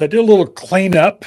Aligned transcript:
So 0.00 0.04
I 0.04 0.08
did 0.08 0.20
a 0.20 0.22
little 0.22 0.46
cleanup 0.46 1.26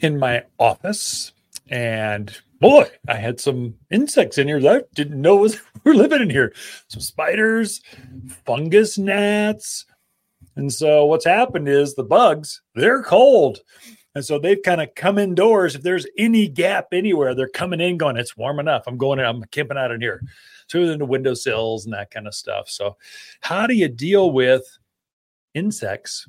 in 0.00 0.18
my 0.18 0.44
office, 0.58 1.32
and 1.70 2.30
boy, 2.60 2.86
I 3.08 3.14
had 3.14 3.40
some 3.40 3.76
insects 3.90 4.36
in 4.36 4.46
here 4.46 4.60
that 4.60 4.76
I 4.76 4.82
didn't 4.92 5.22
know 5.22 5.36
was 5.36 5.58
were 5.84 5.94
living 5.94 6.20
in 6.20 6.28
here. 6.28 6.52
Some 6.88 7.00
spiders, 7.00 7.80
fungus 8.44 8.98
gnats. 8.98 9.86
And 10.54 10.70
so 10.70 11.06
what's 11.06 11.24
happened 11.24 11.66
is 11.66 11.94
the 11.94 12.04
bugs, 12.04 12.60
they're 12.74 13.02
cold. 13.02 13.60
And 14.14 14.22
so 14.22 14.38
they've 14.38 14.62
kind 14.62 14.82
of 14.82 14.94
come 14.94 15.16
indoors. 15.16 15.74
If 15.74 15.80
there's 15.80 16.06
any 16.18 16.46
gap 16.46 16.88
anywhere, 16.92 17.34
they're 17.34 17.48
coming 17.48 17.80
in, 17.80 17.96
going, 17.96 18.18
it's 18.18 18.36
warm 18.36 18.60
enough. 18.60 18.82
I'm 18.86 18.98
going 18.98 19.18
in, 19.18 19.24
I'm 19.24 19.44
camping 19.44 19.78
out 19.78 19.92
in 19.92 20.02
here. 20.02 20.22
So 20.66 20.82
into 20.82 21.06
windowsills 21.06 21.86
and 21.86 21.94
that 21.94 22.10
kind 22.10 22.26
of 22.26 22.34
stuff. 22.34 22.68
So 22.68 22.98
how 23.40 23.66
do 23.66 23.72
you 23.72 23.88
deal 23.88 24.30
with 24.30 24.62
insects 25.54 26.28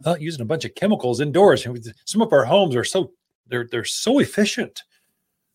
without 0.00 0.20
using 0.20 0.42
a 0.42 0.46
bunch 0.46 0.64
of 0.64 0.74
chemicals 0.74 1.20
indoors? 1.20 1.66
Some 2.06 2.22
of 2.22 2.32
our 2.32 2.44
homes 2.44 2.74
are 2.74 2.84
so 2.84 3.12
they're 3.46 3.68
they're 3.70 3.84
so 3.84 4.18
efficient. 4.18 4.82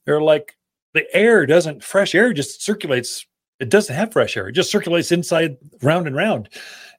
They're 0.05 0.21
like 0.21 0.55
the 0.93 1.05
air 1.15 1.45
doesn't 1.45 1.83
fresh 1.83 2.15
air 2.15 2.31
just 2.31 2.63
circulates. 2.63 3.25
It 3.59 3.69
doesn't 3.69 3.95
have 3.95 4.13
fresh 4.13 4.37
air. 4.37 4.49
It 4.49 4.53
just 4.53 4.71
circulates 4.71 5.11
inside 5.11 5.57
round 5.81 6.07
and 6.07 6.15
round. 6.15 6.49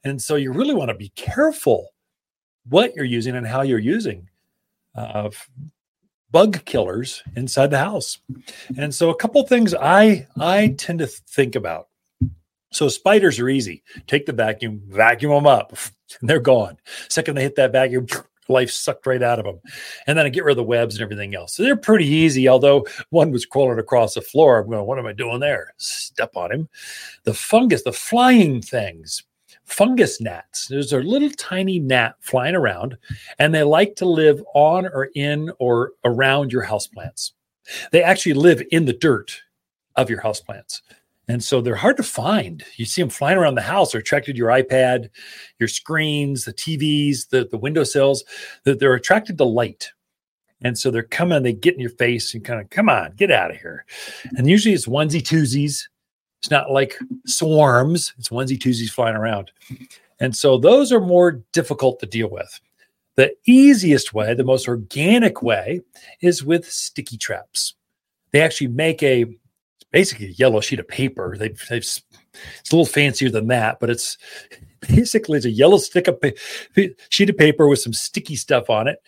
And 0.03 0.21
so 0.21 0.35
you 0.35 0.51
really 0.51 0.73
want 0.73 0.89
to 0.89 0.95
be 0.95 1.09
careful 1.09 1.89
what 2.69 2.95
you're 2.95 3.05
using 3.05 3.35
and 3.35 3.47
how 3.47 3.61
you're 3.61 3.79
using 3.79 4.27
uh, 4.95 5.29
bug 6.31 6.63
killers 6.65 7.23
inside 7.35 7.71
the 7.71 7.77
house. 7.77 8.19
And 8.77 8.93
so 8.93 9.09
a 9.09 9.15
couple 9.15 9.41
things 9.43 9.73
I 9.73 10.27
I 10.37 10.75
tend 10.77 10.99
to 10.99 11.07
think 11.07 11.55
about. 11.55 11.86
So 12.77 12.89
spiders 12.89 13.39
are 13.39 13.49
easy. 13.49 13.81
Take 14.05 14.27
the 14.27 14.33
vacuum, 14.33 14.83
vacuum 14.85 15.31
them 15.31 15.47
up, 15.47 15.75
and 16.21 16.29
they're 16.29 16.39
gone. 16.39 16.77
Second 17.09 17.33
they 17.33 17.41
hit 17.41 17.55
that 17.55 17.71
vacuum, 17.71 18.05
life 18.49 18.69
sucked 18.69 19.07
right 19.07 19.23
out 19.23 19.39
of 19.39 19.45
them. 19.45 19.59
And 20.05 20.15
then 20.15 20.27
I 20.27 20.29
get 20.29 20.43
rid 20.43 20.51
of 20.51 20.57
the 20.57 20.63
webs 20.63 20.93
and 20.93 21.01
everything 21.01 21.33
else. 21.33 21.55
So 21.55 21.63
they're 21.63 21.75
pretty 21.75 22.05
easy, 22.05 22.47
although 22.47 22.85
one 23.09 23.31
was 23.31 23.47
crawling 23.47 23.79
across 23.79 24.13
the 24.13 24.21
floor. 24.21 24.59
I'm 24.59 24.69
going, 24.69 24.85
what 24.85 24.99
am 24.99 25.07
I 25.07 25.13
doing 25.13 25.39
there? 25.39 25.73
Step 25.77 26.37
on 26.37 26.51
him. 26.51 26.69
The 27.23 27.33
fungus, 27.33 27.81
the 27.81 27.91
flying 27.91 28.61
things, 28.61 29.23
fungus 29.65 30.21
gnats. 30.21 30.67
There's 30.67 30.93
a 30.93 30.99
little 30.99 31.31
tiny 31.31 31.79
gnat 31.79 32.13
flying 32.19 32.55
around, 32.55 32.95
and 33.39 33.55
they 33.55 33.63
like 33.63 33.95
to 33.95 34.05
live 34.05 34.43
on 34.53 34.85
or 34.85 35.09
in 35.15 35.51
or 35.57 35.93
around 36.05 36.51
your 36.51 36.63
houseplants. 36.63 37.31
They 37.91 38.03
actually 38.03 38.35
live 38.35 38.61
in 38.69 38.85
the 38.85 38.93
dirt 38.93 39.41
of 39.95 40.11
your 40.11 40.21
houseplants. 40.21 40.81
And 41.27 41.43
so 41.43 41.59
they're 41.59 41.75
hard 41.75 41.97
to 41.97 42.03
find. 42.03 42.63
You 42.77 42.85
see 42.85 43.01
them 43.01 43.09
flying 43.09 43.37
around 43.37 43.55
the 43.55 43.61
house. 43.61 43.91
They're 43.91 44.01
attracted 44.01 44.33
to 44.33 44.37
your 44.37 44.49
iPad, 44.49 45.09
your 45.59 45.67
screens, 45.67 46.45
the 46.45 46.53
TVs, 46.53 47.29
the, 47.29 47.47
the 47.49 47.57
windowsills. 47.57 48.23
That 48.63 48.79
they're 48.79 48.93
attracted 48.93 49.37
to 49.37 49.43
light. 49.43 49.91
And 50.61 50.77
so 50.77 50.89
they're 50.89 51.03
coming, 51.03 51.43
they 51.43 51.53
get 51.53 51.75
in 51.75 51.79
your 51.79 51.91
face 51.91 52.33
and 52.33 52.43
kind 52.43 52.59
of, 52.59 52.69
come 52.69 52.89
on, 52.89 53.11
get 53.15 53.29
out 53.29 53.51
of 53.51 53.57
here. 53.57 53.85
And 54.37 54.49
usually 54.49 54.73
it's 54.73 54.87
onesie 54.87 55.21
twosies. 55.21 55.83
It's 56.41 56.51
not 56.51 56.71
like 56.71 56.97
swarms, 57.25 58.13
it's 58.17 58.29
onesie 58.29 58.57
twosies 58.57 58.89
flying 58.89 59.15
around. 59.15 59.51
And 60.19 60.35
so 60.35 60.57
those 60.57 60.91
are 60.91 60.99
more 60.99 61.43
difficult 61.51 61.99
to 61.99 62.05
deal 62.05 62.29
with. 62.29 62.59
The 63.15 63.35
easiest 63.45 64.13
way, 64.13 64.33
the 64.33 64.43
most 64.43 64.67
organic 64.67 65.41
way, 65.41 65.81
is 66.21 66.43
with 66.43 66.69
sticky 66.69 67.17
traps. 67.17 67.73
They 68.31 68.41
actually 68.41 68.67
make 68.67 69.01
a 69.01 69.25
basically 69.91 70.27
a 70.27 70.31
yellow 70.31 70.61
sheet 70.61 70.79
of 70.79 70.87
paper. 70.87 71.35
They, 71.37 71.49
they've, 71.69 71.81
it's 71.81 72.03
a 72.71 72.75
little 72.75 72.85
fancier 72.85 73.29
than 73.29 73.47
that, 73.47 73.79
but 73.79 73.89
it's 73.89 74.17
basically 74.87 75.37
it's 75.37 75.45
a 75.45 75.51
yellow 75.51 75.77
stick 75.77 76.07
of 76.07 76.21
pa- 76.21 76.31
sheet 77.09 77.29
of 77.29 77.37
paper 77.37 77.67
with 77.67 77.79
some 77.79 77.93
sticky 77.93 78.35
stuff 78.35 78.69
on 78.69 78.87
it, 78.87 78.99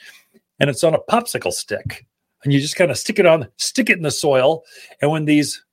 and 0.60 0.70
it's 0.70 0.84
on 0.84 0.96
a 0.96 1.00
popsicle 1.00 1.54
stick. 1.54 2.06
And 2.44 2.54
you 2.54 2.62
just 2.62 2.78
kind 2.78 2.90
of 2.90 2.98
stick 2.98 3.20
it 3.20 3.26
on, 3.26 3.50
stick 3.58 3.90
it 3.90 3.98
in 3.98 4.04
the 4.04 4.12
soil, 4.12 4.64
and 5.02 5.12
when 5.12 5.26
these 5.26 5.64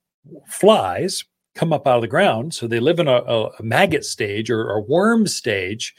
flies 0.47 1.23
come 1.55 1.73
up 1.73 1.87
out 1.87 1.95
of 1.95 2.01
the 2.01 2.07
ground, 2.07 2.53
so 2.53 2.67
they 2.67 2.79
live 2.79 2.99
in 2.99 3.07
a, 3.07 3.15
a, 3.23 3.47
a 3.47 3.63
maggot 3.63 4.05
stage 4.05 4.49
or 4.49 4.69
a 4.69 4.81
worm 4.81 5.25
stage 5.27 5.95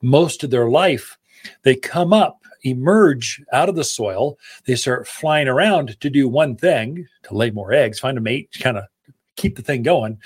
most 0.00 0.42
of 0.42 0.50
their 0.50 0.68
life. 0.68 1.18
They 1.64 1.76
come 1.76 2.12
up 2.12 2.41
emerge 2.64 3.42
out 3.52 3.68
of 3.68 3.76
the 3.76 3.84
soil. 3.84 4.38
They 4.64 4.76
start 4.76 5.06
flying 5.06 5.48
around 5.48 6.00
to 6.00 6.10
do 6.10 6.28
one 6.28 6.56
thing 6.56 7.06
to 7.24 7.34
lay 7.34 7.50
more 7.50 7.72
eggs, 7.72 7.98
find 8.00 8.18
a 8.18 8.20
mate, 8.20 8.50
kind 8.60 8.76
of 8.76 8.84
keep 9.36 9.56
the 9.56 9.62
thing 9.62 9.82
going. 9.82 10.18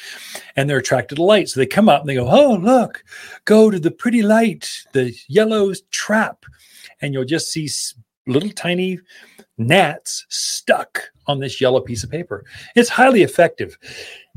And 0.56 0.69
they're 0.69 0.78
attracted 0.78 1.16
to 1.16 1.22
light. 1.22 1.48
So 1.48 1.60
they 1.60 1.66
come 1.66 1.88
up 1.88 2.00
and 2.00 2.08
they 2.08 2.14
go, 2.14 2.28
Oh, 2.28 2.54
look, 2.54 3.04
go 3.44 3.70
to 3.70 3.78
the 3.78 3.91
pretty 3.91 4.22
light, 4.22 4.70
the 4.92 5.14
yellow 5.28 5.72
trap. 5.91 6.44
And 7.00 7.12
you'll 7.12 7.25
just 7.25 7.52
see 7.52 7.69
little 8.26 8.50
tiny 8.50 8.98
gnats 9.58 10.26
stuck 10.28 11.02
on 11.26 11.41
this 11.41 11.60
yellow 11.60 11.80
piece 11.80 12.04
of 12.04 12.10
paper. 12.10 12.44
It's 12.75 12.88
highly 12.88 13.22
effective. 13.22 13.78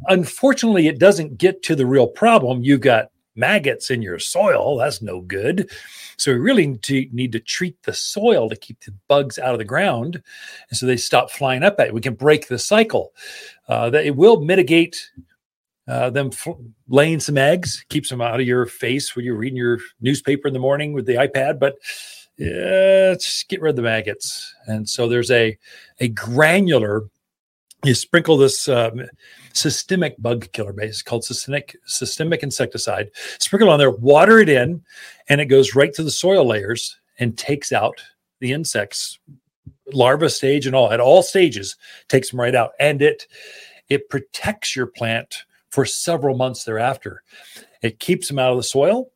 Unfortunately, 0.08 0.88
it 0.88 1.00
doesn't 1.00 1.38
get 1.38 1.62
to 1.64 1.76
the 1.76 1.86
real 1.86 2.08
problem. 2.08 2.64
You've 2.64 2.82
got 2.82 3.12
maggots 3.36 3.90
in 3.90 4.02
your 4.02 4.20
soil. 4.20 4.78
That's 4.78 5.02
no 5.02 5.22
good. 5.22 5.70
So 6.18 6.34
we 6.34 6.40
really 6.40 6.68
need 6.68 6.84
to, 6.84 7.06
need 7.12 7.32
to 7.32 7.40
treat 7.40 7.82
the 7.84 7.94
soil 7.94 8.50
to 8.50 8.56
keep 8.56 8.80
the 8.82 8.94
bugs 9.08 9.40
out 9.40 9.54
of 9.54 9.60
the 9.60 9.66
ground. 9.66 10.22
And 10.70 10.78
so 10.78 10.86
they 10.86 10.98
stop 10.98 11.32
flying 11.32 11.64
up 11.64 11.80
at 11.80 11.88
it. 11.88 11.94
We 11.94 12.02
can 12.02 12.16
break 12.16 12.48
the 12.48 12.60
cycle. 12.60 13.14
Uh, 13.68 13.90
that 13.92 14.06
it 14.06 14.16
will 14.16 14.42
mitigate 14.42 15.10
uh, 15.88 16.10
them 16.10 16.32
laying 16.88 17.20
some 17.20 17.38
eggs, 17.38 17.84
keeps 17.90 18.10
them 18.10 18.22
out 18.22 18.40
of 18.40 18.46
your 18.46 18.66
face 18.66 19.16
when 19.16 19.26
you're 19.26 19.36
reading 19.36 19.58
your 19.58 19.80
newspaper 20.02 20.48
in 20.48 20.54
the 20.54 20.60
morning 20.60 20.94
with 20.94 21.06
the 21.06 21.16
iPad. 21.16 21.60
But 21.60 21.78
yeah, 22.38 23.16
just 23.16 23.50
get 23.50 23.62
rid 23.62 23.72
of 23.72 23.76
the 23.76 23.82
maggots. 23.82 24.54
And 24.68 24.88
so 24.88 25.08
there's 25.08 25.32
a 25.32 25.58
a 26.00 26.08
granular. 26.08 27.10
You 27.84 27.94
sprinkle 27.94 28.36
this 28.36 28.68
um, 28.68 29.02
systemic 29.54 30.22
bug 30.22 30.52
killer 30.52 30.74
base 30.74 31.02
called 31.02 31.24
systemic 31.24 31.78
systemic 31.86 32.44
insecticide. 32.44 33.10
Sprinkle 33.40 33.70
on 33.70 33.80
there, 33.80 33.92
water 33.92 34.40
it 34.40 34.50
in, 34.50 34.82
and 35.30 35.40
it 35.40 35.46
goes 35.46 35.76
right 35.76 35.94
to 35.94 36.04
the 36.04 36.12
soil 36.12 36.46
layers 36.46 37.00
and 37.20 37.38
takes 37.38 37.72
out 37.72 38.02
the 38.42 38.52
insects, 38.52 39.20
larva 39.94 40.30
stage 40.30 40.66
and 40.66 40.76
all 40.76 40.92
at 40.92 41.00
all 41.00 41.24
stages, 41.24 41.78
takes 42.10 42.32
them 42.32 42.40
right 42.40 42.56
out, 42.56 42.72
and 42.80 43.02
it 43.02 43.28
it 43.88 44.10
protects 44.10 44.76
your 44.76 44.88
plant 44.88 45.46
for 45.70 45.86
several 45.86 46.36
months 46.36 46.66
thereafter. 46.66 47.24
It 47.82 48.00
keeps 48.00 48.28
them 48.28 48.40
out 48.40 48.52
of 48.52 48.58
the 48.58 48.64
soil 48.64 49.10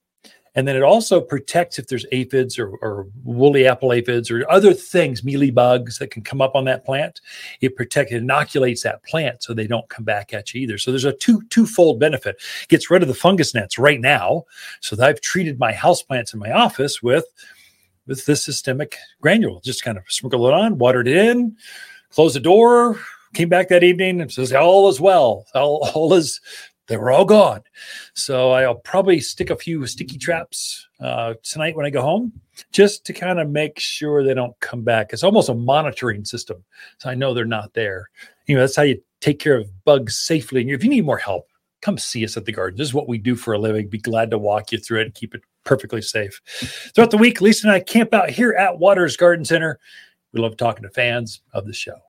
and 0.55 0.67
then 0.67 0.75
it 0.75 0.83
also 0.83 1.19
protects 1.19 1.79
if 1.79 1.87
there's 1.87 2.05
aphids 2.11 2.59
or, 2.59 2.69
or 2.81 3.07
woolly 3.23 3.65
apple 3.65 3.91
aphids 3.91 4.29
or 4.29 4.49
other 4.49 4.73
things, 4.73 5.23
mealy 5.23 5.49
bugs 5.49 5.97
that 5.97 6.11
can 6.11 6.21
come 6.21 6.41
up 6.41 6.55
on 6.55 6.65
that 6.65 6.85
plant. 6.85 7.21
It 7.61 7.75
protects, 7.75 8.11
it 8.11 8.17
inoculates 8.17 8.83
that 8.83 9.03
plant 9.03 9.41
so 9.43 9.53
they 9.53 9.67
don't 9.67 9.89
come 9.89 10.05
back 10.05 10.33
at 10.33 10.53
you 10.53 10.61
either. 10.61 10.77
So 10.77 10.91
there's 10.91 11.05
a 11.05 11.13
two 11.13 11.41
twofold 11.49 11.99
benefit. 11.99 12.41
Gets 12.67 12.91
rid 12.91 13.01
of 13.01 13.07
the 13.07 13.13
fungus 13.13 13.53
gnats 13.55 13.79
right 13.79 13.99
now. 13.99 14.43
So 14.81 14.95
I've 15.01 15.21
treated 15.21 15.59
my 15.59 15.73
house 15.73 16.03
plants 16.03 16.33
in 16.33 16.39
my 16.39 16.51
office 16.51 17.01
with 17.01 17.25
with 18.05 18.25
this 18.25 18.43
systemic 18.43 18.97
granule. 19.21 19.61
Just 19.61 19.83
kind 19.83 19.97
of 19.97 20.03
sprinkle 20.09 20.45
it 20.47 20.53
on, 20.53 20.77
watered 20.77 21.07
it 21.07 21.15
in, 21.15 21.55
close 22.09 22.33
the 22.33 22.39
door, 22.39 22.99
came 23.33 23.49
back 23.49 23.69
that 23.69 23.83
evening 23.83 24.21
and 24.21 24.31
says 24.31 24.53
all 24.53 24.87
is 24.89 25.01
well 25.01 25.45
all, 25.55 25.89
all 25.95 26.13
is 26.13 26.39
they 26.87 26.97
were 26.97 27.11
all 27.11 27.25
gone. 27.25 27.61
So 28.13 28.51
I'll 28.51 28.75
probably 28.75 29.19
stick 29.19 29.49
a 29.49 29.55
few 29.55 29.85
sticky 29.87 30.17
traps 30.17 30.87
uh, 30.99 31.35
tonight 31.43 31.75
when 31.75 31.85
I 31.85 31.89
go 31.89 32.01
home, 32.01 32.33
just 32.71 33.05
to 33.05 33.13
kind 33.13 33.39
of 33.39 33.49
make 33.49 33.79
sure 33.79 34.23
they 34.23 34.33
don't 34.33 34.59
come 34.59 34.83
back. 34.83 35.13
It's 35.13 35.23
almost 35.23 35.49
a 35.49 35.55
monitoring 35.55 36.25
system, 36.25 36.63
so 36.97 37.09
I 37.09 37.15
know 37.15 37.33
they're 37.33 37.45
not 37.45 37.73
there. 37.73 38.09
You 38.47 38.55
know, 38.55 38.61
that's 38.61 38.75
how 38.75 38.83
you 38.83 39.01
take 39.21 39.39
care 39.39 39.57
of 39.57 39.83
bugs 39.85 40.17
safely. 40.17 40.61
And 40.61 40.71
if 40.71 40.83
you 40.83 40.89
need 40.89 41.05
more 41.05 41.17
help, 41.17 41.47
come 41.81 41.97
see 41.97 42.23
us 42.25 42.37
at 42.37 42.45
the 42.45 42.51
garden. 42.51 42.77
This 42.77 42.87
is 42.87 42.93
what 42.93 43.07
we 43.07 43.17
do 43.17 43.35
for 43.35 43.53
a 43.53 43.59
living. 43.59 43.87
Be 43.87 43.97
glad 43.97 44.31
to 44.31 44.37
walk 44.37 44.71
you 44.71 44.77
through 44.77 45.01
it 45.01 45.05
and 45.05 45.13
keep 45.13 45.33
it 45.33 45.41
perfectly 45.63 46.01
safe. 46.01 46.41
Throughout 46.93 47.11
the 47.11 47.17
week, 47.17 47.41
Lisa 47.41 47.67
and 47.67 47.73
I 47.75 47.79
camp 47.79 48.13
out 48.13 48.29
here 48.29 48.53
at 48.53 48.79
Watters 48.79 49.17
Garden 49.17 49.45
Center. 49.45 49.79
We 50.33 50.41
love 50.41 50.57
talking 50.57 50.83
to 50.83 50.89
fans 50.89 51.41
of 51.53 51.65
the 51.65 51.73
show. 51.73 51.95